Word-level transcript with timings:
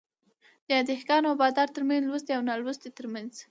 يا 0.71 0.79
دهقان 0.87 1.23
او 1.29 1.35
بادار 1.41 1.69
ترمنځ 1.75 2.03
،لوستي 2.05 2.31
او 2.35 2.41
نالوستي 2.49 2.89
ترمنځ 2.97 3.33